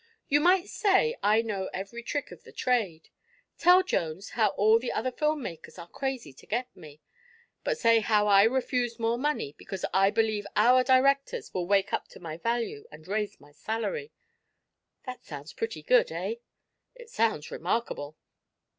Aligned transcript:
"You 0.27 0.39
might 0.41 0.65
say 0.67 1.15
I 1.21 1.43
know 1.43 1.69
every 1.75 2.01
trick 2.01 2.31
of 2.31 2.41
the 2.43 2.51
trade. 2.51 3.09
Tell 3.59 3.83
Jones 3.83 4.29
how 4.31 4.47
all 4.57 4.79
the 4.79 4.91
other 4.91 5.11
film 5.11 5.43
makers 5.43 5.77
are 5.77 5.87
crazy 5.87 6.33
to 6.33 6.45
get 6.47 6.75
me. 6.75 7.01
But 7.63 7.77
say 7.77 7.99
how 7.99 8.25
I 8.25 8.41
refuse 8.45 8.97
more 8.97 9.19
money 9.19 9.53
because 9.59 9.85
I 9.93 10.09
believe 10.09 10.47
our 10.55 10.83
directors 10.83 11.53
will 11.53 11.67
wake 11.67 11.93
up 11.93 12.07
to 12.07 12.19
my 12.19 12.37
value 12.37 12.87
and 12.91 13.07
raise 13.07 13.39
my 13.39 13.51
salary. 13.51 14.11
That 15.05 15.23
sounds 15.23 15.53
pretty 15.53 15.83
good, 15.83 16.11
eh?" 16.11 16.37
"It 16.95 17.11
sounds 17.11 17.51
remarkable." 17.51 18.17